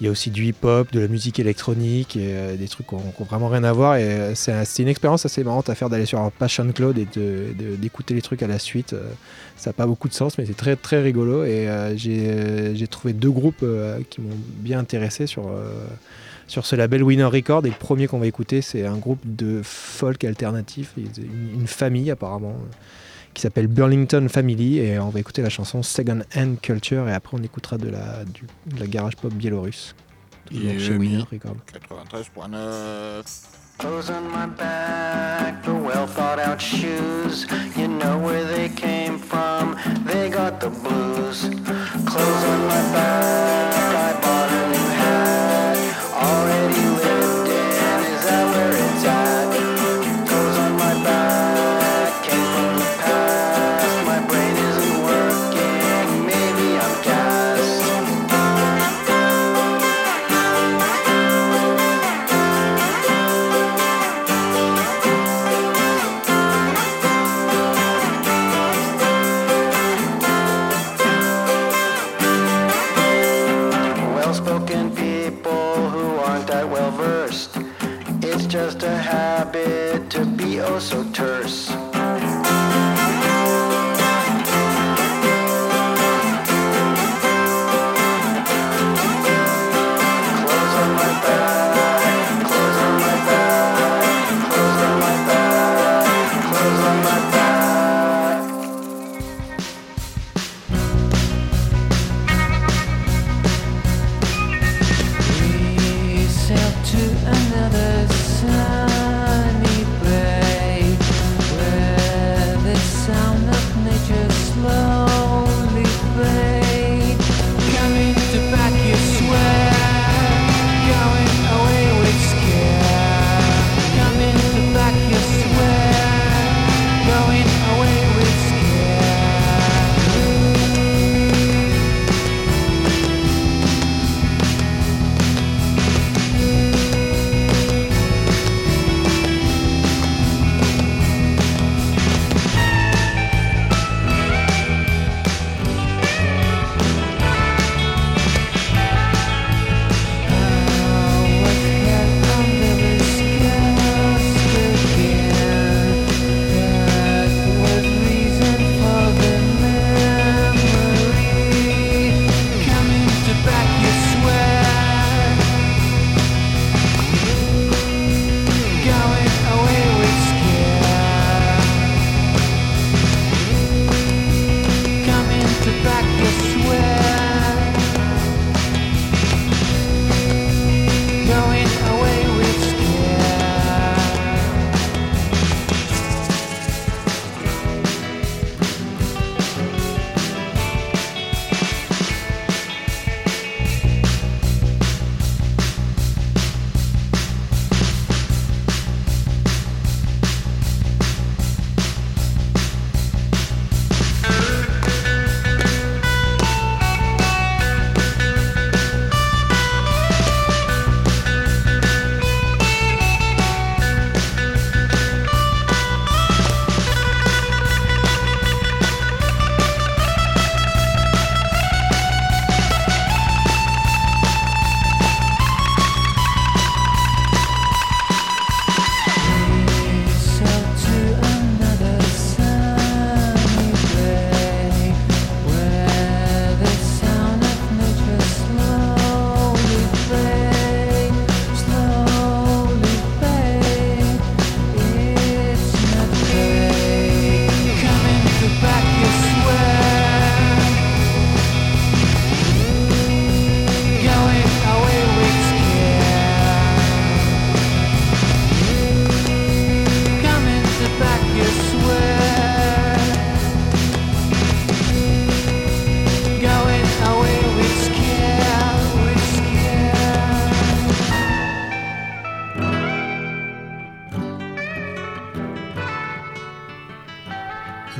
[0.00, 2.94] il y a aussi du hip-hop, de la musique électronique, et euh, des trucs qui
[2.96, 3.96] n'ont vraiment rien à voir.
[3.96, 6.56] Et euh, c'est un- c'est une expérience assez marrante à faire d'aller sur leur page
[6.56, 7.06] SoundCloud et
[7.76, 8.94] d'écouter les trucs à la suite.
[8.94, 9.10] Euh,
[9.56, 11.44] Ça n'a pas beaucoup de sens, mais c'est très très rigolo.
[11.44, 13.64] Et j'ai trouvé deux groupes
[14.10, 15.44] qui m'ont bien intéressé sur,
[16.48, 17.64] sur ce label Winner Record.
[17.66, 22.56] Et le premier qu'on va écouter, c'est un groupe de folk alternatif, une, famille apparemment,
[23.34, 24.78] qui s'appelle Burlington Family.
[24.78, 27.08] Et on va écouter la chanson Second Hand Culture.
[27.08, 29.94] Et après, on écoutera de la, du- de la garage pop biélorusse.
[30.46, 31.56] Toujours chez Winner Record.
[31.72, 33.22] 93.9.
[33.78, 37.46] Clothes on my back, the well thought out shoes.
[37.76, 39.76] You know where they came from,
[40.06, 41.48] they got the blues.
[42.06, 43.74] Clothes on my back,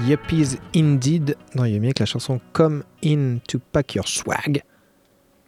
[0.09, 4.63] Yuppies Indeed dans Yumi avec la chanson Come In to Pack Your Swag.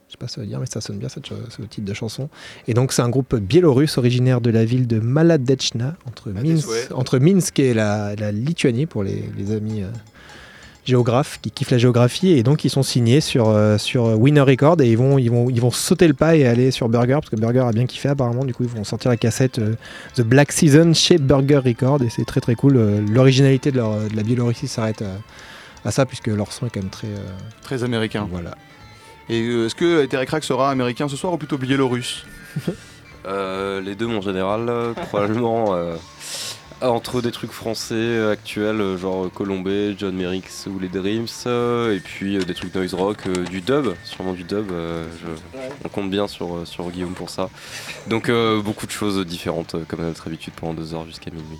[0.09, 1.86] Je sais pas ce que ça veut dire, mais ça sonne bien cette ce titre
[1.86, 2.28] de chanson.
[2.68, 6.92] Et donc, c'est un groupe biélorusse originaire de la ville de Maladechna, entre, Minsk, souhaits.
[6.92, 9.88] entre Minsk et la, la Lituanie, pour les, les amis euh,
[10.85, 12.30] géographes qui kiffent la géographie.
[12.30, 15.49] Et donc, ils sont signés sur, euh, sur Winner Record et ils vont, ils, vont,
[15.51, 18.09] ils vont sauter le pas et aller sur Burger, parce que Burger a bien kiffé
[18.09, 18.45] apparemment.
[18.45, 19.74] Du coup, ils vont sortir la cassette euh,
[20.14, 22.76] The Black Season chez Burger Record et c'est très très cool.
[22.76, 26.70] Euh, L'originalité de, leur- de la Biélorussie s'arrête à, à ça, puisque leur son est
[26.70, 27.09] quand même très.
[27.09, 27.18] euh,
[27.62, 28.26] Très américain.
[28.30, 28.55] Voilà.
[29.28, 32.24] Et euh, est-ce que Terry Crack sera américain ce soir ou plutôt biélorusse?
[33.26, 35.97] Euh, les deux, mon général, euh, probablement euh,
[36.91, 41.95] entre des trucs français euh, actuels, euh, genre Colombé, John Merrick ou les Dreams, euh,
[41.95, 44.70] et puis euh, des trucs noise rock, euh, du dub, sûrement du dub.
[44.70, 45.07] euh,
[45.85, 47.51] on compte bien sur, euh, sur Guillaume pour ça.
[48.09, 51.30] Donc euh, beaucoup de choses différentes, euh, comme à notre habitude, pendant deux heures jusqu'à
[51.30, 51.59] minuit.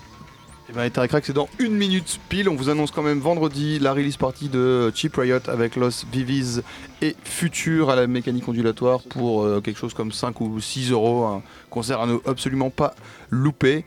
[0.70, 2.49] Et ben Terry Crack c'est dans une minute pile.
[2.49, 6.61] On vous annonce quand même vendredi la release party de Cheap Riot avec Los Vivis
[7.03, 11.25] et Future à la mécanique ondulatoire pour euh, quelque chose comme 5 ou 6 euros.
[11.27, 12.95] Un concert à ne absolument pas
[13.29, 13.85] louper.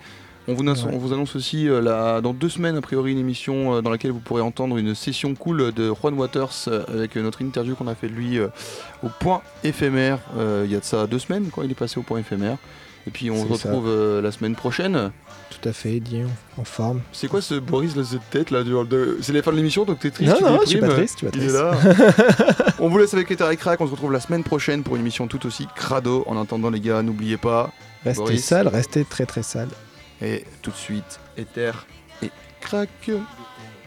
[0.49, 0.91] On vous, annonce, Ouais.
[0.93, 3.89] on vous annonce aussi euh, la- dans deux semaines, a priori, une émission euh, dans
[3.89, 7.87] laquelle vous pourrez entendre une session cool de Juan Waters euh, avec notre interview qu'on
[7.87, 10.19] a fait de lui au point éphémère
[10.65, 12.57] il y a de ça deux semaines quand il est passé au point éphémère.
[13.05, 13.89] Et puis on se retrouve
[14.21, 15.11] la semaine prochaine.
[15.49, 16.21] Tout à fait, Eddie,
[16.57, 16.99] en forme.
[17.13, 19.85] C'est quoi ce Boris là, cette tête là du- de- C'est la fin de l'émission
[19.85, 20.91] donc t'es triste Non, tu non, je suis déprimes.
[20.91, 21.55] pas triste, est triste.
[21.55, 21.71] là.
[22.79, 25.01] on vous laisse avec Ether et Crack, on se retrouve la semaine prochaine pour une
[25.01, 26.23] émission tout aussi crado.
[26.27, 27.71] En attendant les gars, n'oubliez pas.
[28.03, 28.43] Restez Boris.
[28.43, 29.69] sale, restez très très sale.
[30.21, 31.71] Et tout de suite, Ether
[32.21, 33.11] et Crack.